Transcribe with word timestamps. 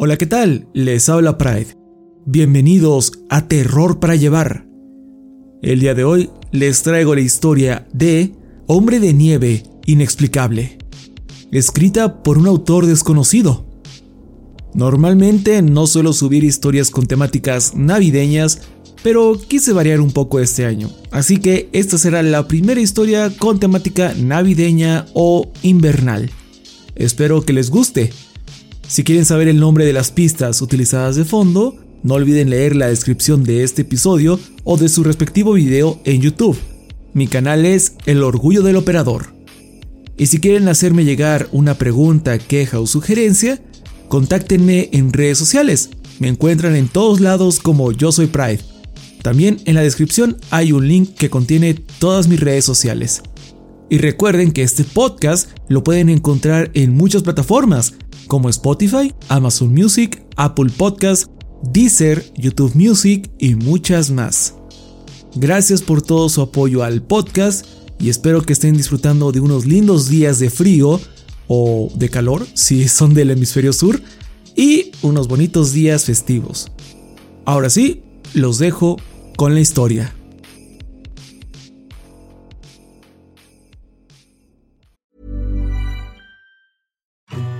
Hola, 0.00 0.16
¿qué 0.16 0.26
tal? 0.26 0.68
Les 0.74 1.08
habla 1.08 1.38
Pride. 1.38 1.76
Bienvenidos 2.24 3.10
a 3.30 3.48
Terror 3.48 3.98
para 3.98 4.14
Llevar. 4.14 4.68
El 5.60 5.80
día 5.80 5.92
de 5.96 6.04
hoy 6.04 6.30
les 6.52 6.84
traigo 6.84 7.16
la 7.16 7.20
historia 7.20 7.88
de 7.92 8.32
Hombre 8.68 9.00
de 9.00 9.12
Nieve 9.12 9.64
Inexplicable, 9.86 10.78
escrita 11.50 12.22
por 12.22 12.38
un 12.38 12.46
autor 12.46 12.86
desconocido. 12.86 13.66
Normalmente 14.72 15.62
no 15.62 15.88
suelo 15.88 16.12
subir 16.12 16.44
historias 16.44 16.90
con 16.90 17.08
temáticas 17.08 17.74
navideñas, 17.74 18.60
pero 19.02 19.36
quise 19.48 19.72
variar 19.72 20.00
un 20.00 20.12
poco 20.12 20.38
este 20.38 20.64
año, 20.64 20.92
así 21.10 21.38
que 21.38 21.70
esta 21.72 21.98
será 21.98 22.22
la 22.22 22.46
primera 22.46 22.80
historia 22.80 23.32
con 23.36 23.58
temática 23.58 24.14
navideña 24.16 25.06
o 25.14 25.50
invernal. 25.62 26.30
Espero 26.94 27.42
que 27.42 27.52
les 27.52 27.68
guste. 27.68 28.12
Si 28.88 29.04
quieren 29.04 29.26
saber 29.26 29.48
el 29.48 29.60
nombre 29.60 29.84
de 29.84 29.92
las 29.92 30.10
pistas 30.10 30.62
utilizadas 30.62 31.14
de 31.14 31.26
fondo, 31.26 31.76
no 32.02 32.14
olviden 32.14 32.48
leer 32.48 32.74
la 32.74 32.88
descripción 32.88 33.44
de 33.44 33.62
este 33.62 33.82
episodio 33.82 34.40
o 34.64 34.78
de 34.78 34.88
su 34.88 35.04
respectivo 35.04 35.52
video 35.52 36.00
en 36.04 36.22
YouTube. 36.22 36.58
Mi 37.12 37.26
canal 37.26 37.66
es 37.66 37.96
El 38.06 38.22
Orgullo 38.22 38.62
del 38.62 38.76
Operador. 38.76 39.34
Y 40.16 40.26
si 40.26 40.40
quieren 40.40 40.68
hacerme 40.68 41.04
llegar 41.04 41.50
una 41.52 41.74
pregunta, 41.74 42.38
queja 42.38 42.80
o 42.80 42.86
sugerencia, 42.86 43.60
contáctenme 44.08 44.88
en 44.92 45.12
redes 45.12 45.36
sociales. 45.36 45.90
Me 46.18 46.28
encuentran 46.28 46.74
en 46.74 46.88
todos 46.88 47.20
lados 47.20 47.60
como 47.60 47.92
Yo 47.92 48.10
Soy 48.10 48.26
Pride. 48.26 48.60
También 49.20 49.58
en 49.66 49.74
la 49.74 49.82
descripción 49.82 50.38
hay 50.48 50.72
un 50.72 50.88
link 50.88 51.14
que 51.14 51.28
contiene 51.28 51.74
todas 51.74 52.26
mis 52.26 52.40
redes 52.40 52.64
sociales. 52.64 53.20
Y 53.90 53.98
recuerden 53.98 54.52
que 54.52 54.62
este 54.62 54.84
podcast 54.84 55.50
lo 55.68 55.84
pueden 55.84 56.08
encontrar 56.08 56.70
en 56.72 56.96
muchas 56.96 57.22
plataformas 57.22 57.92
como 58.28 58.48
Spotify, 58.48 59.12
Amazon 59.28 59.72
Music, 59.72 60.22
Apple 60.36 60.70
Podcasts, 60.76 61.28
Deezer, 61.62 62.24
YouTube 62.36 62.74
Music 62.76 63.28
y 63.38 63.56
muchas 63.56 64.10
más. 64.10 64.54
Gracias 65.34 65.82
por 65.82 66.02
todo 66.02 66.28
su 66.28 66.42
apoyo 66.42 66.84
al 66.84 67.02
podcast 67.02 67.66
y 67.98 68.10
espero 68.10 68.42
que 68.42 68.52
estén 68.52 68.76
disfrutando 68.76 69.32
de 69.32 69.40
unos 69.40 69.66
lindos 69.66 70.08
días 70.08 70.38
de 70.38 70.50
frío 70.50 71.00
o 71.48 71.90
de 71.94 72.08
calor 72.08 72.46
si 72.54 72.86
son 72.86 73.14
del 73.14 73.30
hemisferio 73.30 73.72
sur 73.72 74.00
y 74.54 74.92
unos 75.02 75.26
bonitos 75.28 75.72
días 75.72 76.04
festivos. 76.04 76.70
Ahora 77.44 77.70
sí, 77.70 78.02
los 78.34 78.58
dejo 78.58 78.96
con 79.36 79.54
la 79.54 79.60
historia. 79.60 80.14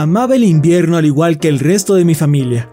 Amaba 0.00 0.36
el 0.36 0.44
invierno 0.44 0.96
al 0.96 1.06
igual 1.06 1.40
que 1.40 1.48
el 1.48 1.58
resto 1.58 1.96
de 1.96 2.04
mi 2.04 2.14
familia. 2.14 2.70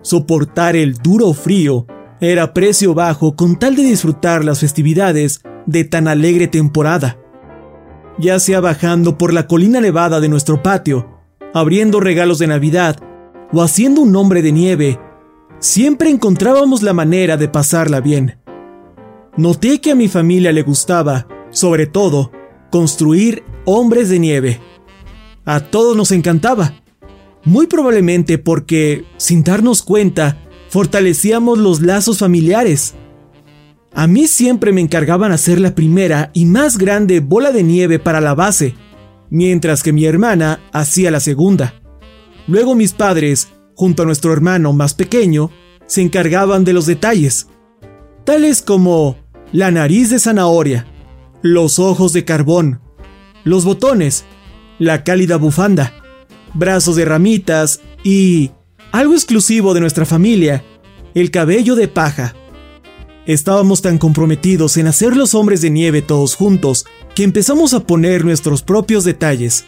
Soportar 0.00 0.74
el 0.74 0.94
duro 0.94 1.34
frío 1.34 1.84
era 2.18 2.54
precio 2.54 2.94
bajo 2.94 3.36
con 3.36 3.58
tal 3.58 3.76
de 3.76 3.82
disfrutar 3.82 4.42
las 4.42 4.60
festividades 4.60 5.42
de 5.66 5.84
tan 5.84 6.08
alegre 6.08 6.48
temporada. 6.48 7.18
Ya 8.18 8.40
sea 8.40 8.60
bajando 8.60 9.18
por 9.18 9.34
la 9.34 9.46
colina 9.46 9.82
nevada 9.82 10.18
de 10.18 10.30
nuestro 10.30 10.62
patio, 10.62 11.20
abriendo 11.52 12.00
regalos 12.00 12.38
de 12.38 12.46
Navidad 12.46 12.96
o 13.52 13.60
haciendo 13.60 14.00
un 14.00 14.16
hombre 14.16 14.40
de 14.40 14.52
nieve, 14.52 14.98
siempre 15.58 16.08
encontrábamos 16.08 16.82
la 16.82 16.94
manera 16.94 17.36
de 17.36 17.48
pasarla 17.48 18.00
bien. 18.00 18.38
Noté 19.36 19.82
que 19.82 19.90
a 19.90 19.94
mi 19.94 20.08
familia 20.08 20.52
le 20.52 20.62
gustaba, 20.62 21.26
sobre 21.50 21.86
todo, 21.86 22.32
construir 22.70 23.44
hombres 23.66 24.08
de 24.08 24.18
nieve. 24.18 24.60
A 25.50 25.58
todos 25.58 25.96
nos 25.96 26.12
encantaba. 26.12 26.74
Muy 27.42 27.66
probablemente 27.66 28.38
porque, 28.38 29.04
sin 29.16 29.42
darnos 29.42 29.82
cuenta, 29.82 30.38
fortalecíamos 30.68 31.58
los 31.58 31.80
lazos 31.82 32.18
familiares. 32.18 32.94
A 33.92 34.06
mí 34.06 34.28
siempre 34.28 34.70
me 34.70 34.80
encargaban 34.80 35.32
hacer 35.32 35.60
la 35.60 35.74
primera 35.74 36.30
y 36.34 36.44
más 36.44 36.78
grande 36.78 37.18
bola 37.18 37.50
de 37.50 37.64
nieve 37.64 37.98
para 37.98 38.20
la 38.20 38.36
base, 38.36 38.76
mientras 39.28 39.82
que 39.82 39.92
mi 39.92 40.04
hermana 40.04 40.60
hacía 40.72 41.10
la 41.10 41.18
segunda. 41.18 41.74
Luego 42.46 42.76
mis 42.76 42.92
padres, 42.92 43.48
junto 43.74 44.04
a 44.04 44.06
nuestro 44.06 44.32
hermano 44.32 44.72
más 44.72 44.94
pequeño, 44.94 45.50
se 45.86 46.00
encargaban 46.00 46.62
de 46.62 46.74
los 46.74 46.86
detalles. 46.86 47.48
tales 48.22 48.62
como 48.62 49.16
la 49.50 49.72
nariz 49.72 50.10
de 50.10 50.20
zanahoria, 50.20 50.86
los 51.42 51.80
ojos 51.80 52.12
de 52.12 52.24
carbón, 52.24 52.80
los 53.42 53.64
botones, 53.64 54.24
la 54.80 55.04
cálida 55.04 55.36
bufanda, 55.36 55.92
brazos 56.54 56.96
de 56.96 57.04
ramitas 57.04 57.80
y, 58.02 58.50
algo 58.92 59.12
exclusivo 59.12 59.74
de 59.74 59.80
nuestra 59.80 60.04
familia, 60.04 60.64
el 61.14 61.30
cabello 61.30 61.76
de 61.76 61.86
paja. 61.86 62.34
Estábamos 63.26 63.82
tan 63.82 63.98
comprometidos 63.98 64.78
en 64.78 64.88
hacer 64.88 65.16
los 65.16 65.34
hombres 65.34 65.60
de 65.60 65.70
nieve 65.70 66.02
todos 66.02 66.34
juntos 66.34 66.86
que 67.14 67.22
empezamos 67.22 67.74
a 67.74 67.86
poner 67.86 68.24
nuestros 68.24 68.62
propios 68.62 69.04
detalles. 69.04 69.66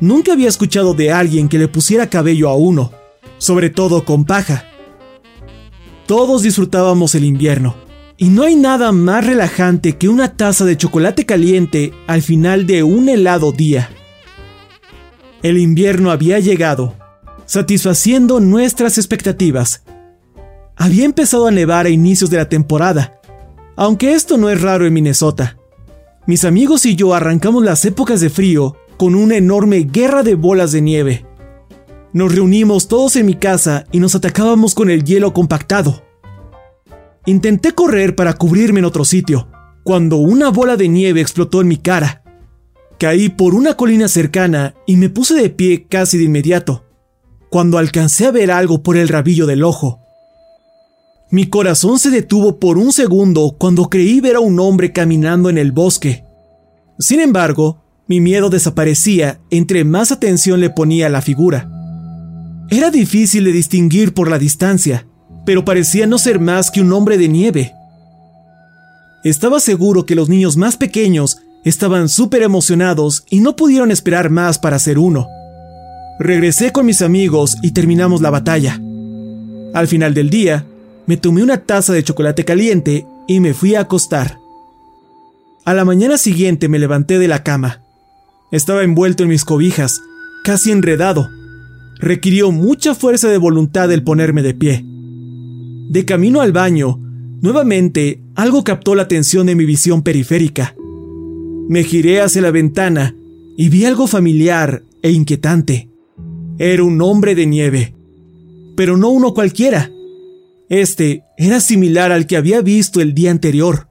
Nunca 0.00 0.34
había 0.34 0.48
escuchado 0.48 0.92
de 0.92 1.12
alguien 1.12 1.48
que 1.48 1.58
le 1.58 1.66
pusiera 1.66 2.10
cabello 2.10 2.50
a 2.50 2.54
uno, 2.54 2.92
sobre 3.38 3.70
todo 3.70 4.04
con 4.04 4.26
paja. 4.26 4.66
Todos 6.06 6.42
disfrutábamos 6.42 7.14
el 7.14 7.24
invierno, 7.24 7.74
y 8.18 8.28
no 8.28 8.42
hay 8.42 8.54
nada 8.54 8.92
más 8.92 9.26
relajante 9.26 9.96
que 9.96 10.10
una 10.10 10.36
taza 10.36 10.66
de 10.66 10.76
chocolate 10.76 11.24
caliente 11.24 11.94
al 12.06 12.20
final 12.20 12.66
de 12.66 12.82
un 12.82 13.08
helado 13.08 13.50
día. 13.50 13.88
El 15.42 15.56
invierno 15.56 16.10
había 16.10 16.38
llegado, 16.38 16.94
satisfaciendo 17.46 18.40
nuestras 18.40 18.98
expectativas. 18.98 19.82
Había 20.76 21.06
empezado 21.06 21.46
a 21.46 21.50
nevar 21.50 21.86
a 21.86 21.90
inicios 21.90 22.28
de 22.28 22.36
la 22.36 22.50
temporada, 22.50 23.20
aunque 23.74 24.12
esto 24.12 24.36
no 24.36 24.50
es 24.50 24.60
raro 24.60 24.86
en 24.86 24.92
Minnesota. 24.92 25.56
Mis 26.26 26.44
amigos 26.44 26.84
y 26.84 26.94
yo 26.94 27.14
arrancamos 27.14 27.64
las 27.64 27.86
épocas 27.86 28.20
de 28.20 28.28
frío 28.28 28.76
con 28.98 29.14
una 29.14 29.36
enorme 29.36 29.88
guerra 29.90 30.22
de 30.22 30.34
bolas 30.34 30.72
de 30.72 30.82
nieve. 30.82 31.26
Nos 32.12 32.34
reunimos 32.34 32.86
todos 32.86 33.16
en 33.16 33.24
mi 33.24 33.34
casa 33.34 33.86
y 33.92 33.98
nos 33.98 34.14
atacábamos 34.14 34.74
con 34.74 34.90
el 34.90 35.04
hielo 35.04 35.32
compactado. 35.32 36.02
Intenté 37.24 37.72
correr 37.72 38.14
para 38.14 38.34
cubrirme 38.34 38.80
en 38.80 38.84
otro 38.84 39.06
sitio, 39.06 39.48
cuando 39.84 40.16
una 40.16 40.50
bola 40.50 40.76
de 40.76 40.88
nieve 40.88 41.22
explotó 41.22 41.62
en 41.62 41.68
mi 41.68 41.78
cara. 41.78 42.24
Caí 43.00 43.30
por 43.30 43.54
una 43.54 43.78
colina 43.78 44.08
cercana 44.08 44.74
y 44.86 44.98
me 44.98 45.08
puse 45.08 45.32
de 45.32 45.48
pie 45.48 45.86
casi 45.88 46.18
de 46.18 46.24
inmediato, 46.24 46.84
cuando 47.48 47.78
alcancé 47.78 48.26
a 48.26 48.30
ver 48.30 48.50
algo 48.50 48.82
por 48.82 48.98
el 48.98 49.08
rabillo 49.08 49.46
del 49.46 49.64
ojo. 49.64 50.00
Mi 51.30 51.46
corazón 51.46 51.98
se 51.98 52.10
detuvo 52.10 52.60
por 52.60 52.76
un 52.76 52.92
segundo 52.92 53.56
cuando 53.58 53.88
creí 53.88 54.20
ver 54.20 54.36
a 54.36 54.40
un 54.40 54.60
hombre 54.60 54.92
caminando 54.92 55.48
en 55.48 55.56
el 55.56 55.72
bosque. 55.72 56.24
Sin 56.98 57.20
embargo, 57.20 57.82
mi 58.06 58.20
miedo 58.20 58.50
desaparecía 58.50 59.40
entre 59.48 59.84
más 59.84 60.12
atención 60.12 60.60
le 60.60 60.68
ponía 60.68 61.06
a 61.06 61.10
la 61.10 61.22
figura. 61.22 61.70
Era 62.68 62.90
difícil 62.90 63.44
de 63.44 63.52
distinguir 63.52 64.12
por 64.12 64.28
la 64.28 64.38
distancia, 64.38 65.06
pero 65.46 65.64
parecía 65.64 66.06
no 66.06 66.18
ser 66.18 66.38
más 66.38 66.70
que 66.70 66.82
un 66.82 66.92
hombre 66.92 67.16
de 67.16 67.28
nieve. 67.28 67.72
Estaba 69.24 69.58
seguro 69.58 70.04
que 70.04 70.14
los 70.14 70.28
niños 70.28 70.58
más 70.58 70.76
pequeños 70.76 71.38
estaban 71.64 72.08
súper 72.08 72.42
emocionados 72.42 73.24
y 73.30 73.40
no 73.40 73.56
pudieron 73.56 73.90
esperar 73.90 74.30
más 74.30 74.58
para 74.58 74.78
ser 74.78 74.98
uno. 74.98 75.28
Regresé 76.18 76.72
con 76.72 76.86
mis 76.86 77.02
amigos 77.02 77.56
y 77.62 77.72
terminamos 77.72 78.20
la 78.20 78.30
batalla. 78.30 78.80
Al 79.72 79.88
final 79.88 80.14
del 80.14 80.30
día, 80.30 80.66
me 81.06 81.16
tomé 81.16 81.42
una 81.42 81.58
taza 81.58 81.92
de 81.92 82.04
chocolate 82.04 82.44
caliente 82.44 83.06
y 83.26 83.40
me 83.40 83.54
fui 83.54 83.74
a 83.74 83.80
acostar. 83.80 84.38
A 85.64 85.74
la 85.74 85.84
mañana 85.84 86.18
siguiente 86.18 86.68
me 86.68 86.78
levanté 86.78 87.18
de 87.18 87.28
la 87.28 87.42
cama. 87.42 87.82
Estaba 88.50 88.82
envuelto 88.82 89.22
en 89.22 89.28
mis 89.28 89.44
cobijas, 89.44 90.00
casi 90.44 90.72
enredado. 90.72 91.28
Requirió 91.98 92.50
mucha 92.50 92.94
fuerza 92.94 93.28
de 93.28 93.38
voluntad 93.38 93.92
el 93.92 94.02
ponerme 94.02 94.42
de 94.42 94.54
pie. 94.54 94.84
De 95.90 96.04
camino 96.04 96.40
al 96.40 96.52
baño, 96.52 96.98
nuevamente 97.40 98.22
algo 98.34 98.64
captó 98.64 98.94
la 98.94 99.02
atención 99.02 99.46
de 99.46 99.54
mi 99.54 99.64
visión 99.64 100.02
periférica. 100.02 100.74
Me 101.70 101.84
giré 101.84 102.20
hacia 102.20 102.42
la 102.42 102.50
ventana 102.50 103.14
y 103.56 103.68
vi 103.68 103.84
algo 103.84 104.08
familiar 104.08 104.82
e 105.02 105.12
inquietante. 105.12 105.88
Era 106.58 106.82
un 106.82 107.00
hombre 107.00 107.36
de 107.36 107.46
nieve, 107.46 107.94
pero 108.76 108.96
no 108.96 109.10
uno 109.10 109.34
cualquiera. 109.34 109.88
Este 110.68 111.22
era 111.38 111.60
similar 111.60 112.10
al 112.10 112.26
que 112.26 112.36
había 112.36 112.60
visto 112.60 113.00
el 113.00 113.14
día 113.14 113.30
anterior. 113.30 113.86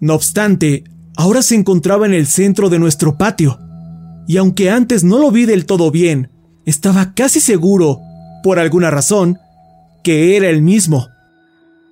No 0.00 0.14
obstante, 0.14 0.84
ahora 1.16 1.42
se 1.42 1.54
encontraba 1.54 2.06
en 2.06 2.14
el 2.14 2.26
centro 2.26 2.70
de 2.70 2.78
nuestro 2.78 3.18
patio 3.18 3.58
y 4.26 4.38
aunque 4.38 4.70
antes 4.70 5.04
no 5.04 5.18
lo 5.18 5.30
vi 5.30 5.44
del 5.44 5.66
todo 5.66 5.90
bien, 5.90 6.30
estaba 6.64 7.12
casi 7.12 7.40
seguro, 7.40 8.00
por 8.42 8.58
alguna 8.58 8.88
razón, 8.90 9.36
que 10.02 10.34
era 10.38 10.48
el 10.48 10.62
mismo. 10.62 11.08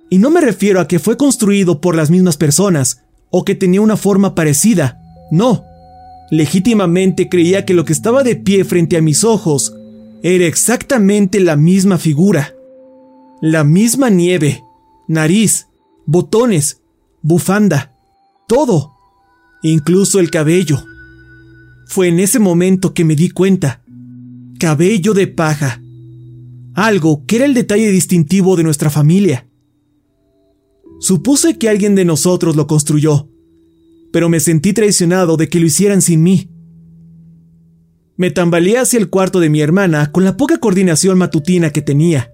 Y 0.09 0.17
no 0.17 0.31
me 0.31 0.41
refiero 0.41 0.79
a 0.79 0.87
que 0.87 0.97
fue 0.97 1.15
construido 1.15 1.79
por 1.79 1.95
las 1.95 2.09
mismas 2.09 2.37
personas, 2.37 3.03
o 3.29 3.45
que 3.45 3.53
tenía 3.53 3.81
una 3.81 3.97
forma 3.97 4.33
parecida, 4.33 4.99
no. 5.31 5.65
Legítimamente 6.29 7.29
creía 7.29 7.65
que 7.65 7.73
lo 7.73 7.85
que 7.85 7.93
estaba 7.93 8.23
de 8.23 8.35
pie 8.35 8.65
frente 8.65 8.97
a 8.97 9.01
mis 9.01 9.23
ojos 9.23 9.73
era 10.23 10.45
exactamente 10.45 11.39
la 11.39 11.55
misma 11.55 11.97
figura. 11.97 12.53
La 13.41 13.63
misma 13.63 14.09
nieve, 14.09 14.63
nariz, 15.07 15.67
botones, 16.05 16.81
bufanda, 17.21 17.93
todo, 18.47 18.93
incluso 19.61 20.19
el 20.19 20.31
cabello. 20.31 20.83
Fue 21.85 22.07
en 22.07 22.19
ese 22.19 22.39
momento 22.39 22.93
que 22.93 23.05
me 23.05 23.15
di 23.15 23.29
cuenta. 23.29 23.83
Cabello 24.59 25.13
de 25.13 25.27
paja. 25.27 25.81
Algo 26.73 27.25
que 27.25 27.37
era 27.37 27.45
el 27.45 27.53
detalle 27.53 27.89
distintivo 27.89 28.55
de 28.55 28.63
nuestra 28.63 28.89
familia. 28.89 29.47
Supuse 30.99 31.57
que 31.57 31.69
alguien 31.69 31.95
de 31.95 32.05
nosotros 32.05 32.55
lo 32.55 32.65
construyó, 32.65 33.29
pero 34.17 34.29
me 34.29 34.39
sentí 34.39 34.73
traicionado 34.73 35.37
de 35.37 35.47
que 35.47 35.59
lo 35.59 35.67
hicieran 35.67 36.01
sin 36.01 36.23
mí. 36.23 36.49
Me 38.15 38.31
tambaleé 38.31 38.79
hacia 38.79 38.97
el 38.97 39.11
cuarto 39.11 39.39
de 39.39 39.51
mi 39.51 39.61
hermana 39.61 40.11
con 40.11 40.23
la 40.23 40.37
poca 40.37 40.57
coordinación 40.57 41.19
matutina 41.19 41.69
que 41.69 41.83
tenía. 41.83 42.33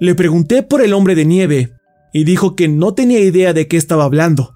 Le 0.00 0.14
pregunté 0.14 0.62
por 0.62 0.82
el 0.82 0.92
hombre 0.92 1.14
de 1.14 1.24
nieve 1.24 1.72
y 2.12 2.24
dijo 2.24 2.56
que 2.56 2.68
no 2.68 2.92
tenía 2.92 3.20
idea 3.20 3.54
de 3.54 3.68
qué 3.68 3.78
estaba 3.78 4.04
hablando. 4.04 4.52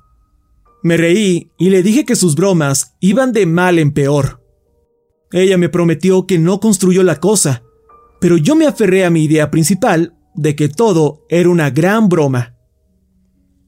Me 0.83 0.99
reí 0.99 1.51
y 1.57 1.71
le 1.71 1.83
dije 1.83 2.05
que 2.05 2.17
sus 2.17 2.35
bromas 2.35 2.97
iban 3.01 3.33
de 3.33 3.47
mal 3.47 3.79
en 3.79 3.95
peor. 3.95 4.43
Ella 5.33 5.57
me 5.57 5.71
prometió 5.71 6.27
que 6.27 6.39
no 6.39 6.61
construyó 6.61 7.03
la 7.03 7.19
cosa, 7.19 7.63
pero 8.21 8.37
yo 8.37 8.57
me 8.57 8.67
aferré 8.67 9.07
a 9.07 9.11
mi 9.11 9.25
idea 9.25 9.51
principal 9.51 10.19
de 10.35 10.55
que 10.55 10.69
todo 10.69 11.25
era 11.31 11.49
una 11.49 11.71
gran 11.71 12.11
broma. 12.11 12.59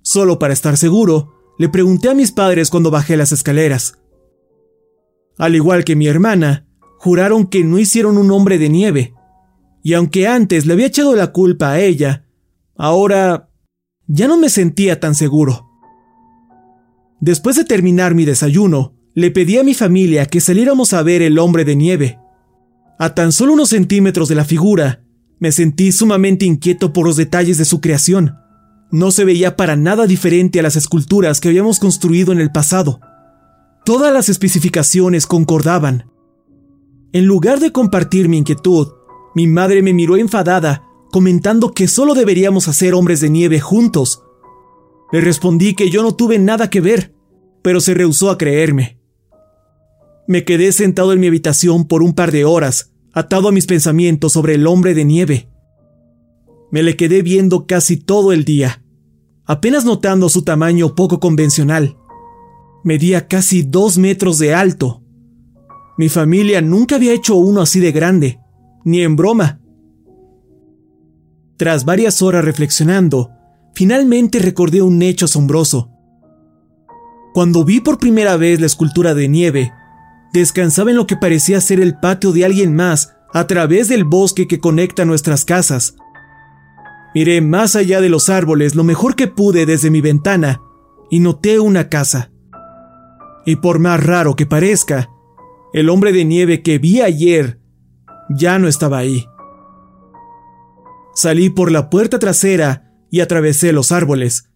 Solo 0.03 0.39
para 0.39 0.53
estar 0.53 0.77
seguro, 0.77 1.34
le 1.59 1.69
pregunté 1.69 2.09
a 2.09 2.15
mis 2.15 2.33
padres 2.33 2.71
cuando 2.71 2.91
bajé 2.91 3.17
las 3.17 3.33
escaleras. 3.33 3.99
Al 5.39 5.55
igual 5.55 5.85
que 5.85 5.97
mi 5.97 6.07
hermana, 6.07 6.67
juraron 6.99 7.47
que 7.47 7.65
no 7.65 7.79
hicieron 7.79 8.19
un 8.19 8.31
hombre 8.31 8.59
de 8.59 8.69
nieve, 8.69 9.15
y 9.83 9.95
aunque 9.95 10.27
antes 10.27 10.67
le 10.67 10.73
había 10.73 10.87
echado 10.87 11.15
la 11.15 11.33
culpa 11.33 11.73
a 11.73 11.81
ella, 11.81 12.27
ahora 12.77 13.51
ya 14.07 14.29
no 14.29 14.39
me 14.39 14.49
sentía 14.49 15.01
tan 15.01 15.15
seguro. 15.15 15.69
Después 17.21 17.57
de 17.57 17.65
terminar 17.65 18.15
mi 18.15 18.25
desayuno, 18.25 18.95
le 19.15 19.31
pedí 19.31 19.59
a 19.59 19.65
mi 19.65 19.75
familia 19.75 20.27
que 20.27 20.41
saliéramos 20.41 20.93
a 20.93 21.03
ver 21.03 21.23
el 21.23 21.39
hombre 21.39 21.65
de 21.65 21.77
nieve. 21.77 22.19
A 22.99 23.15
tan 23.15 23.33
solo 23.33 23.53
unos 23.53 23.71
centímetros 23.71 24.29
de 24.29 24.35
la 24.35 24.45
figura, 24.45 25.05
me 25.39 25.53
sentí 25.53 25.93
sumamente 25.93 26.45
inquieto 26.45 26.93
por 26.93 27.07
los 27.07 27.17
detalles 27.17 27.59
de 27.59 27.65
su 27.65 27.81
creación. 27.81 28.37
No 28.95 29.11
se 29.11 29.25
veía 29.25 29.57
para 29.57 29.75
nada 29.75 30.07
diferente 30.07 30.61
a 30.61 30.63
las 30.63 30.77
esculturas 30.77 31.41
que 31.41 31.49
habíamos 31.49 31.81
construido 31.81 32.31
en 32.31 32.39
el 32.39 32.53
pasado. 32.53 33.01
Todas 33.85 34.13
las 34.13 34.29
especificaciones 34.29 35.27
concordaban. 35.27 36.13
En 37.13 37.27
lugar 37.27 37.59
de 37.59 37.73
compartir 37.73 38.29
mi 38.29 38.39
inquietud, 38.39 38.93
mi 39.35 39.49
madre 39.49 39.83
me 39.83 39.93
miró 39.93 40.17
enfadada, 40.17 40.85
comentando 41.11 41.73
que 41.73 41.89
solo 41.89 42.15
deberíamos 42.15 42.69
hacer 42.69 42.95
hombres 42.95 43.21
de 43.21 43.31
nieve 43.31 43.59
juntos. 43.59 44.23
Le 45.11 45.21
respondí 45.21 45.75
que 45.75 45.91
yo 45.91 46.05
no 46.05 46.15
tuve 46.15 46.39
nada 46.39 46.71
que 46.71 46.81
ver, 46.81 47.17
pero 47.63 47.81
se 47.81 47.95
rehusó 47.95 48.31
a 48.31 48.39
creerme. 48.39 49.01
Me 50.29 50.45
quedé 50.45 50.71
sentado 50.71 51.13
en 51.13 51.19
mi 51.19 51.27
habitación 51.27 51.89
por 51.89 52.05
un 52.05 52.15
par 52.15 52.31
de 52.31 52.45
horas, 52.45 52.93
atado 53.13 53.49
a 53.49 53.53
mis 53.53 53.67
pensamientos 53.67 54.35
sobre 54.35 54.55
el 54.55 54.69
hombre 54.69 54.95
de 54.95 55.05
nieve. 55.05 55.49
Me 56.71 56.85
le 56.85 56.95
quedé 56.95 57.23
viendo 57.23 57.67
casi 57.67 57.97
todo 57.97 58.33
el 58.33 58.45
día, 58.45 58.84
apenas 59.47 59.85
notando 59.85 60.29
su 60.29 60.43
tamaño 60.43 60.95
poco 60.95 61.21
convencional. 61.21 61.97
Medía 62.83 63.29
casi 63.29 63.63
dos 63.63 63.99
metros 63.99 64.39
de 64.39 64.55
alto. 64.55 65.03
Mi 65.97 66.09
familia 66.09 66.61
nunca 66.61 66.97
había 66.97 67.13
hecho 67.13 67.37
uno 67.37 67.63
así 67.63 67.81
de 67.81 67.93
grande, 67.93 68.41
ni 68.85 69.03
en 69.03 69.17
broma. 69.17 69.61
Tras 71.57 71.85
varias 71.85 72.21
horas 72.21 72.45
reflexionando, 72.45 73.31
finalmente 73.75 74.39
recordé 74.39 74.83
un 74.83 75.01
hecho 75.03 75.27
asombroso. 75.27 75.91
Cuando 77.33 77.65
vi 77.65 77.81
por 77.81 77.99
primera 77.99 78.37
vez 78.37 78.61
la 78.61 78.67
escultura 78.67 79.15
de 79.15 79.29
nieve, 79.29 79.73
descansaba 80.33 80.91
en 80.91 80.97
lo 80.97 81.07
que 81.07 81.17
parecía 81.17 81.61
ser 81.61 81.81
el 81.81 81.99
patio 81.99 82.33
de 82.33 82.45
alguien 82.45 82.75
más 82.75 83.15
a 83.33 83.47
través 83.47 83.89
del 83.89 84.05
bosque 84.05 84.47
que 84.47 84.61
conecta 84.61 85.05
nuestras 85.05 85.45
casas. 85.45 85.97
Miré 87.15 87.41
más 87.41 87.77
allá 87.77 88.01
de 88.01 88.09
los 88.09 88.29
árboles 88.29 88.75
lo 88.75 88.83
mejor 88.83 89.15
que 89.15 89.29
pude 89.29 89.67
desde 89.67 89.91
mi 89.91 90.01
ventana 90.01 90.61
y 91.11 91.21
noté 91.21 91.61
una 91.61 91.89
casa. 91.89 92.33
Y 93.47 93.57
por 93.57 93.79
más 93.79 94.05
raro 94.05 94.35
que 94.35 94.47
parezca, 94.47 95.09
el 95.73 95.89
hombre 95.91 96.13
de 96.13 96.25
nieve 96.25 96.63
que 96.63 96.79
vi 96.79 97.01
ayer 97.01 97.61
ya 98.29 98.59
no 98.59 98.67
estaba 98.67 98.99
ahí. 98.99 99.27
Salí 101.15 101.51
por 101.51 101.71
la 101.71 101.89
puerta 101.91 102.19
trasera 102.19 102.93
y 103.11 103.21
atravesé 103.21 103.73
los 103.73 103.93
árboles. 103.93 104.51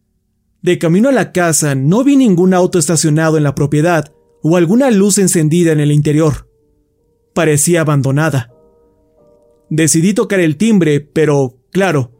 De 0.61 0.79
camino 0.79 1.09
a 1.09 1.13
la 1.13 1.31
casa 1.31 1.77
no 1.77 2.03
vi 2.03 2.17
ningún 2.17 2.55
auto 2.55 2.81
estacionado 2.81 3.37
en 3.37 3.45
la 3.45 3.55
propiedad 3.55 4.13
o 4.43 4.57
alguna 4.57 4.91
luz 4.91 5.19
encendida 5.19 5.71
en 5.71 5.79
el 5.79 5.93
interior. 5.93 6.49
Parecía 7.35 7.83
abandonada. 7.83 8.51
Decidí 9.71 10.15
tocar 10.15 10.41
el 10.41 10.57
timbre, 10.57 11.01
pero, 11.01 11.61
claro, 11.71 12.18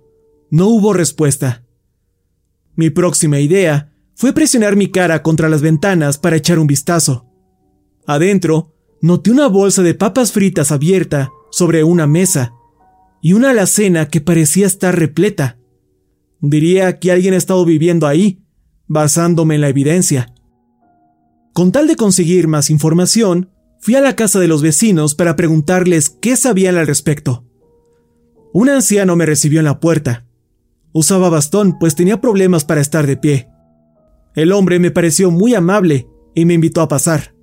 no 0.51 0.69
hubo 0.69 0.93
respuesta. 0.93 1.65
Mi 2.75 2.91
próxima 2.91 3.41
idea 3.41 3.93
fue 4.15 4.33
presionar 4.33 4.77
mi 4.77 4.91
cara 4.91 5.23
contra 5.23 5.49
las 5.49 5.63
ventanas 5.63 6.19
para 6.19 6.37
echar 6.37 6.59
un 6.59 6.67
vistazo. 6.67 7.27
Adentro, 8.07 8.75
noté 9.01 9.31
una 9.31 9.47
bolsa 9.47 9.83
de 9.83 9.95
papas 9.95 10.33
fritas 10.33 10.73
abierta 10.73 11.31
sobre 11.51 11.85
una 11.85 12.07
mesa 12.07 12.53
y 13.21 13.33
una 13.33 13.51
alacena 13.51 14.09
que 14.09 14.21
parecía 14.21 14.67
estar 14.67 14.99
repleta. 14.99 15.59
Diría 16.41 16.99
que 16.99 17.11
alguien 17.11 17.35
ha 17.35 17.37
estado 17.37 17.65
viviendo 17.65 18.07
ahí, 18.07 18.45
basándome 18.87 19.57
en 19.57 19.61
la 19.61 19.69
evidencia. 19.69 20.35
Con 21.53 21.73
tal 21.73 21.89
de 21.89 21.97
conseguir 21.97 22.47
más 22.47 22.71
información, 22.71 23.51
fui 23.81 23.97
a 23.97 24.01
la 24.01 24.15
casa 24.15 24.39
de 24.39 24.49
los 24.49 24.63
vecinos 24.63 25.15
para 25.15 25.37
preguntarles 25.37 26.11
qué 26.11 26.37
sabían 26.37 26.77
al 26.77 26.87
respecto. 26.87 27.45
Un 28.53 28.69
anciano 28.69 29.17
me 29.17 29.27
recibió 29.27 29.59
en 29.59 29.65
la 29.65 29.81
puerta. 29.81 30.28
Usaba 30.93 31.29
bastón, 31.29 31.79
pues 31.79 31.95
tenía 31.95 32.21
problemas 32.21 32.65
para 32.65 32.81
estar 32.81 33.07
de 33.07 33.17
pie. 33.17 33.49
El 34.35 34.53
hombre 34.53 34.79
me 34.79 34.91
pareció 34.91 35.31
muy 35.31 35.55
amable 35.55 36.09
y 36.35 36.45
me 36.45 36.55
invitó 36.55 36.81
a 36.81 36.89
pasar. 36.89 37.35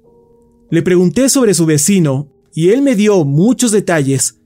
Le 0.70 0.82
pregunté 0.82 1.30
sobre 1.30 1.54
su 1.54 1.66
vecino 1.66 2.32
y 2.54 2.70
él 2.70 2.82
me 2.82 2.96
dio 2.96 3.24
muchos 3.26 3.72
detalles. 3.72 4.42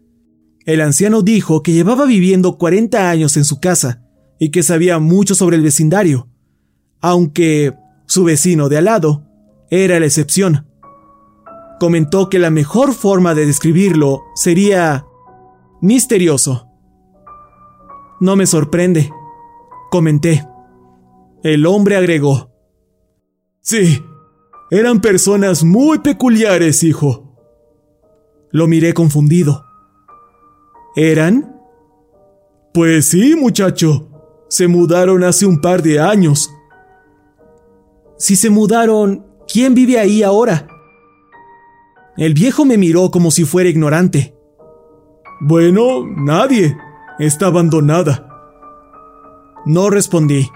El 0.66 0.82
anciano 0.82 1.22
dijo 1.22 1.64
que 1.64 1.74
llevaba 1.74 2.06
viviendo 2.06 2.58
40 2.58 3.10
años 3.10 3.38
en 3.38 3.46
su 3.46 3.60
casa 3.60 4.04
y 4.40 4.50
que 4.50 4.64
sabía 4.64 5.00
mucho 5.00 5.36
sobre 5.36 5.58
el 5.58 5.64
vecindario, 5.64 6.28
aunque 7.02 7.74
su 8.06 8.24
vecino 8.24 8.70
de 8.70 8.78
al 8.78 8.86
lado 8.86 9.26
era 9.70 10.00
la 10.00 10.06
excepción. 10.06 10.68
Comentó 11.80 12.30
que 12.30 12.40
la 12.40 12.50
mejor 12.50 12.94
forma 12.94 13.36
de 13.36 13.46
describirlo 13.46 14.24
sería 14.36 15.06
misterioso. 15.82 16.69
No 18.20 18.36
me 18.36 18.46
sorprende, 18.46 19.12
comenté. 19.90 20.46
El 21.44 21.66
hombre 21.66 21.96
agregó. 21.96 22.52
Sí, 23.62 24.04
eran 24.72 25.00
personas 25.00 25.64
muy 25.64 26.00
peculiares, 26.00 26.84
hijo. 26.84 27.38
Lo 28.52 28.68
miré 28.68 28.94
confundido. 28.94 29.64
¿Eran? 30.96 31.56
Pues 32.74 33.06
sí, 33.06 33.36
muchacho. 33.36 34.08
Se 34.50 34.68
mudaron 34.68 35.24
hace 35.24 35.46
un 35.46 35.62
par 35.62 35.82
de 35.82 36.00
años. 36.00 36.50
Si 38.18 38.36
se 38.36 38.50
mudaron, 38.50 39.26
¿quién 39.48 39.74
vive 39.74 39.98
ahí 39.98 40.24
ahora? 40.24 40.68
El 42.18 42.34
viejo 42.34 42.66
me 42.66 42.78
miró 42.78 43.12
como 43.12 43.32
si 43.32 43.46
fuera 43.46 43.70
ignorante. 43.70 44.36
Bueno, 45.40 46.06
nadie. 46.06 46.76
Está 47.20 47.48
abandonada. 47.48 48.26
No 49.66 49.90
respondí. 49.90 50.48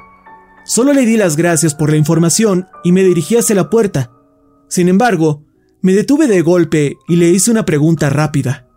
Solo 0.65 0.93
le 0.93 1.05
di 1.05 1.17
las 1.17 1.35
gracias 1.35 1.75
por 1.75 1.89
la 1.89 1.97
información 1.97 2.67
y 2.85 2.93
me 2.93 3.03
dirigí 3.03 3.35
hacia 3.35 3.55
la 3.55 3.69
puerta. 3.69 4.13
Sin 4.69 4.87
embargo, 4.87 5.43
me 5.81 5.93
detuve 5.93 6.27
de 6.27 6.41
golpe 6.41 6.97
y 7.09 7.17
le 7.17 7.29
hice 7.29 7.51
una 7.51 7.65
pregunta 7.65 8.09
rápida. 8.09 8.69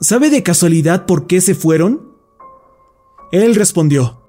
¿Sabe 0.00 0.30
de 0.30 0.42
casualidad 0.42 1.04
por 1.04 1.26
qué 1.26 1.42
se 1.42 1.54
fueron? 1.54 2.16
Él 3.32 3.54
respondió. 3.54 4.22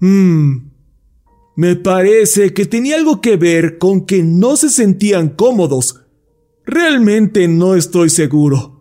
Mmm. 0.00 0.72
Me 1.54 1.76
parece 1.76 2.52
que 2.52 2.66
tenía 2.66 2.96
algo 2.96 3.20
que 3.20 3.36
ver 3.36 3.78
con 3.78 4.04
que 4.04 4.24
no 4.24 4.56
se 4.56 4.68
sentían 4.68 5.28
cómodos. 5.28 6.02
Realmente 6.66 7.46
no 7.46 7.76
estoy 7.76 8.10
seguro. 8.10 8.75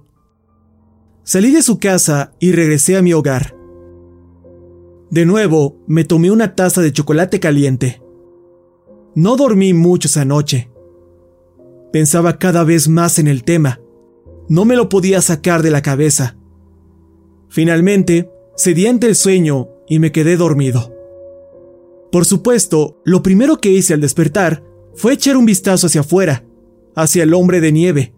Salí 1.28 1.50
de 1.50 1.64
su 1.64 1.80
casa 1.80 2.34
y 2.40 2.52
regresé 2.52 2.98
a 2.98 3.02
mi 3.02 3.12
hogar. 3.12 3.58
De 5.10 5.26
nuevo, 5.26 5.76
me 5.88 6.04
tomé 6.04 6.30
una 6.30 6.54
taza 6.54 6.82
de 6.84 6.92
chocolate 6.92 7.40
caliente. 7.40 8.00
No 9.16 9.36
dormí 9.36 9.74
mucho 9.74 10.08
esa 10.08 10.24
noche. 10.24 10.70
Pensaba 11.92 12.38
cada 12.38 12.64
vez 12.64 12.88
más 12.88 13.18
en 13.18 13.28
el 13.28 13.44
tema. 13.44 13.82
No 14.50 14.66
me 14.66 14.76
lo 14.76 14.88
podía 14.88 15.20
sacar 15.20 15.64
de 15.64 15.72
la 15.72 15.82
cabeza. 15.82 16.38
Finalmente, 17.50 18.30
cedí 18.56 18.86
ante 18.86 19.08
el 19.08 19.16
sueño 19.16 19.70
y 19.90 19.98
me 19.98 20.12
quedé 20.12 20.38
dormido. 20.38 20.94
Por 22.12 22.26
supuesto, 22.26 23.02
lo 23.04 23.24
primero 23.24 23.58
que 23.58 23.72
hice 23.72 23.96
al 23.96 24.02
despertar 24.02 24.64
fue 24.94 25.14
echar 25.14 25.38
un 25.38 25.48
vistazo 25.48 25.88
hacia 25.88 26.02
afuera, 26.02 26.46
hacia 26.96 27.24
el 27.24 27.34
hombre 27.34 27.62
de 27.62 27.72
nieve. 27.72 28.15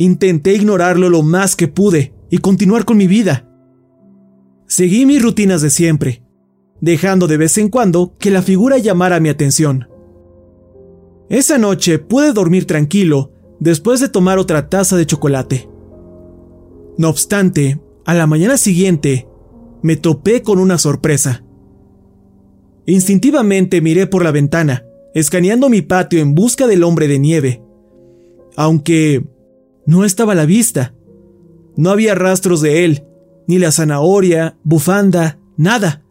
Intenté 0.00 0.54
ignorarlo 0.54 1.10
lo 1.10 1.22
más 1.22 1.56
que 1.56 1.68
pude 1.68 2.14
y 2.30 2.38
continuar 2.38 2.86
con 2.86 2.96
mi 2.96 3.06
vida. 3.06 3.46
Seguí 4.66 5.04
mis 5.04 5.22
rutinas 5.22 5.60
de 5.60 5.68
siempre, 5.68 6.22
dejando 6.80 7.26
de 7.26 7.36
vez 7.36 7.58
en 7.58 7.68
cuando 7.68 8.16
que 8.16 8.30
la 8.30 8.40
figura 8.40 8.78
llamara 8.78 9.20
mi 9.20 9.28
atención. 9.28 9.90
Esa 11.28 11.58
noche 11.58 11.98
pude 11.98 12.32
dormir 12.32 12.66
tranquilo 12.66 13.34
después 13.58 14.00
de 14.00 14.08
tomar 14.08 14.38
otra 14.38 14.70
taza 14.70 14.96
de 14.96 15.04
chocolate. 15.04 15.68
No 16.96 17.10
obstante, 17.10 17.78
a 18.06 18.14
la 18.14 18.26
mañana 18.26 18.56
siguiente, 18.56 19.28
me 19.82 19.96
topé 19.96 20.40
con 20.40 20.60
una 20.60 20.78
sorpresa. 20.78 21.44
Instintivamente 22.86 23.82
miré 23.82 24.06
por 24.06 24.24
la 24.24 24.30
ventana, 24.30 24.82
escaneando 25.12 25.68
mi 25.68 25.82
patio 25.82 26.20
en 26.20 26.34
busca 26.34 26.66
del 26.66 26.84
hombre 26.84 27.06
de 27.06 27.18
nieve. 27.18 27.62
Aunque 28.56 29.26
no 29.90 30.04
estaba 30.04 30.34
a 30.34 30.36
la 30.36 30.46
vista. 30.46 30.94
No 31.76 31.90
había 31.90 32.14
rastros 32.14 32.60
de 32.60 32.84
él, 32.84 33.02
ni 33.48 33.58
la 33.58 33.72
zanahoria, 33.72 34.56
bufanda, 34.62 35.40
nada. 35.56 36.04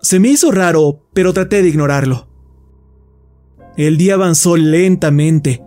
Se 0.00 0.18
me 0.18 0.28
hizo 0.28 0.50
raro, 0.50 1.02
pero 1.12 1.34
traté 1.34 1.62
de 1.62 1.68
ignorarlo. 1.68 2.26
El 3.76 3.98
día 3.98 4.14
avanzó 4.14 4.56
lentamente, 4.56 5.62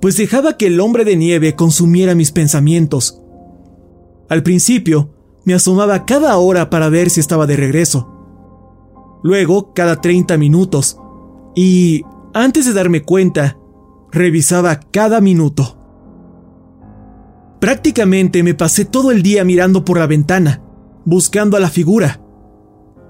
pues 0.00 0.16
dejaba 0.16 0.56
que 0.56 0.68
el 0.68 0.78
hombre 0.78 1.04
de 1.04 1.16
nieve 1.16 1.56
consumiera 1.56 2.14
mis 2.14 2.30
pensamientos. 2.30 3.20
Al 4.28 4.44
principio, 4.44 5.12
me 5.44 5.54
asomaba 5.54 6.06
cada 6.06 6.36
hora 6.38 6.70
para 6.70 6.88
ver 6.90 7.10
si 7.10 7.18
estaba 7.18 7.48
de 7.48 7.56
regreso. 7.56 8.08
Luego, 9.24 9.74
cada 9.74 10.00
30 10.00 10.38
minutos. 10.38 10.96
Y, 11.56 12.04
antes 12.34 12.66
de 12.66 12.72
darme 12.72 13.02
cuenta, 13.02 13.58
revisaba 14.12 14.78
cada 14.78 15.20
minuto. 15.20 15.79
Prácticamente 17.60 18.42
me 18.42 18.54
pasé 18.54 18.86
todo 18.86 19.10
el 19.10 19.22
día 19.22 19.44
mirando 19.44 19.84
por 19.84 19.98
la 19.98 20.06
ventana, 20.06 20.62
buscando 21.04 21.58
a 21.58 21.60
la 21.60 21.68
figura. 21.68 22.22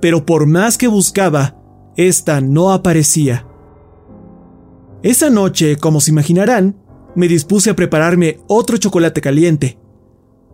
Pero 0.01 0.27
por 0.27 0.47
más 0.47 0.77
que 0.77 0.89
buscaba, 0.89 1.57
esta 1.97 2.41
no 2.41 2.73
aparecía. 2.73 3.47
Esa 5.03 5.31
noche, 5.31 5.77
como 5.77 6.01
se 6.01 6.11
imaginarán, 6.11 6.77
me 7.15 7.29
dispuse 7.29 7.71
a 7.71 7.77
prepararme 7.77 8.41
otro 8.49 8.77
chocolate 8.77 9.21
caliente. 9.21 9.79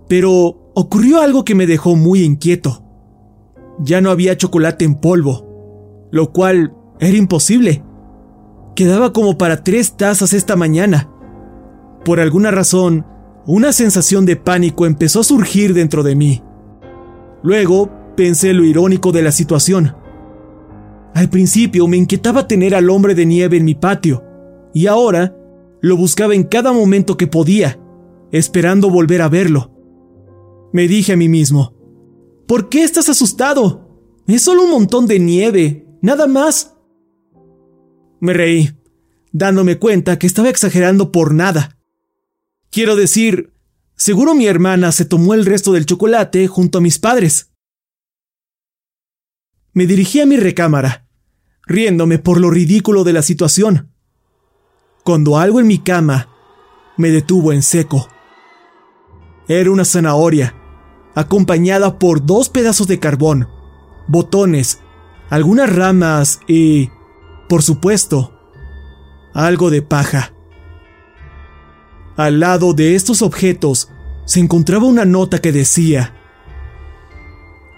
Pero 0.09 0.71
ocurrió 0.75 1.23
algo 1.23 1.45
que 1.45 1.55
me 1.55 1.67
dejó 1.67 1.97
muy 1.97 2.23
inquieto. 2.23 2.83
Ya 3.79 4.03
no 4.03 4.11
había 4.11 4.37
chocolate 4.37 4.85
en 4.85 4.97
polvo, 4.97 6.09
lo 6.11 6.33
cual 6.33 6.75
era 7.01 7.17
imposible. 7.17 7.83
Quedaba 8.75 9.13
como 9.15 9.39
para 9.39 9.65
tres 9.65 9.97
tazas 9.97 10.35
esta 10.35 10.55
mañana. 10.55 11.11
Por 12.05 12.21
alguna 12.21 12.51
razón, 12.51 13.07
una 13.47 13.73
sensación 13.73 14.27
de 14.27 14.37
pánico 14.37 14.87
empezó 14.87 15.21
a 15.21 15.25
surgir 15.25 15.73
dentro 15.73 16.03
de 16.03 16.17
mí. 16.17 16.43
Luego 17.43 17.91
pensé 18.17 18.53
lo 18.53 18.65
irónico 18.65 19.13
de 19.13 19.23
la 19.23 19.31
situación. 19.31 19.95
Al 21.15 21.31
principio 21.31 21.87
me 21.87 21.97
inquietaba 21.97 22.49
tener 22.49 22.75
al 22.75 22.91
hombre 22.91 23.15
de 23.15 23.25
nieve 23.25 23.57
en 23.57 23.65
mi 23.65 23.75
patio, 23.75 24.25
y 24.75 24.89
ahora 24.89 25.37
lo 25.81 25.97
buscaba 25.97 26.35
en 26.35 26.43
cada 26.43 26.73
momento 26.73 27.17
que 27.17 27.29
podía, 27.29 27.79
esperando 28.33 28.91
volver 28.91 29.23
a 29.23 29.29
verlo. 29.29 29.71
Me 30.73 30.89
dije 30.89 31.13
a 31.13 31.17
mí 31.17 31.29
mismo, 31.29 31.75
¿por 32.49 32.69
qué 32.69 32.83
estás 32.83 33.09
asustado? 33.09 33.89
Es 34.27 34.43
solo 34.43 34.65
un 34.65 34.71
montón 34.71 35.07
de 35.07 35.21
nieve, 35.21 35.87
nada 36.03 36.27
más. 36.27 36.77
Me 38.21 38.33
reí, 38.33 38.71
dándome 39.33 39.79
cuenta 39.79 40.19
que 40.19 40.27
estaba 40.27 40.49
exagerando 40.49 41.13
por 41.13 41.33
nada. 41.33 41.76
Quiero 42.77 42.95
decir, 42.95 43.55
Seguro 43.95 44.35
mi 44.35 44.47
hermana 44.47 44.93
se 44.93 45.07
tomó 45.07 45.33
el 45.33 45.47
resto 45.47 45.73
del 45.73 45.87
chocolate 45.87 46.47
junto 46.47 46.77
a 46.77 46.81
mis 46.83 46.99
padres. 46.99 47.51
Me 49.73 49.87
dirigí 49.87 50.21
a 50.21 50.27
mi 50.27 50.37
recámara, 50.37 51.09
riéndome 51.67 52.19
por 52.19 52.39
lo 52.39 52.51
ridículo 52.51 53.03
de 53.03 53.15
la 53.15 53.23
situación, 53.23 53.95
cuando 55.05 55.39
algo 55.39 55.59
en 55.59 55.69
mi 55.69 55.79
cama 55.79 56.29
me 56.99 57.09
detuvo 57.09 57.51
en 57.51 57.63
seco. 57.63 58.11
Era 59.49 59.71
una 59.71 59.87
zanahoria, 59.87 60.55
acompañada 61.15 61.99
por 61.99 62.27
dos 62.27 62.51
pedazos 62.51 62.87
de 62.89 63.01
carbón, 63.01 63.49
botones, 64.07 64.81
algunas 65.31 65.75
ramas 65.75 66.41
y, 66.47 66.91
por 67.49 67.63
supuesto, 67.63 68.39
algo 69.33 69.71
de 69.71 69.81
paja. 69.81 70.36
Al 72.17 72.41
lado 72.41 72.73
de 72.73 72.95
estos 72.95 73.21
objetos 73.21 73.91
se 74.25 74.41
encontraba 74.41 74.87
una 74.87 75.05
nota 75.05 75.41
que 75.41 75.53
decía, 75.53 76.15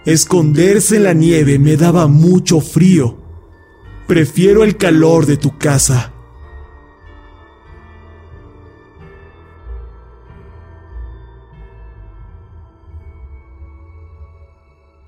Esconderse 0.05 0.95
en 0.95 1.03
la 1.03 1.13
nieve 1.13 1.59
me 1.59 1.75
daba 1.75 2.07
mucho 2.07 2.61
frío. 2.61 3.17
Prefiero 4.07 4.63
el 4.63 4.77
calor 4.77 5.25
de 5.25 5.37
tu 5.37 5.57
casa. 5.57 6.13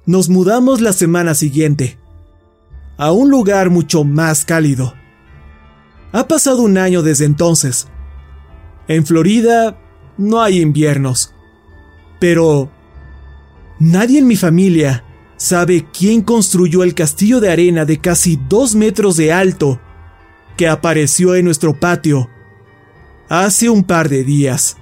Nos 0.06 0.30
mudamos 0.30 0.82
la 0.82 0.92
semana 0.92 1.36
siguiente, 1.36 1.98
a 2.98 3.12
un 3.12 3.32
lugar 3.32 3.70
mucho 3.70 4.04
más 4.04 4.44
cálido. 4.44 4.94
Ha 6.12 6.28
pasado 6.28 6.64
un 6.64 6.78
año 6.78 7.02
desde 7.02 7.24
entonces. 7.24 7.88
En 8.92 9.06
Florida 9.06 9.80
no 10.18 10.42
hay 10.42 10.60
inviernos. 10.60 11.34
Pero 12.20 12.70
nadie 13.80 14.20
en 14.20 14.28
mi 14.28 14.36
familia 14.36 15.06
sabe 15.38 15.88
quién 15.98 16.24
construyó 16.24 16.84
el 16.84 16.94
castillo 16.94 17.40
de 17.40 17.50
arena 17.50 17.86
de 17.86 18.00
casi 18.00 18.38
dos 18.50 18.76
metros 18.76 19.16
de 19.16 19.32
alto 19.32 19.80
que 20.58 20.68
apareció 20.68 21.36
en 21.36 21.46
nuestro 21.46 21.80
patio 21.80 22.30
hace 23.30 23.70
un 23.70 23.86
par 23.86 24.10
de 24.10 24.26
días. 24.26 24.76